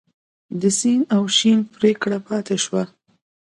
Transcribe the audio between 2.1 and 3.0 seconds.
پاتې شوه.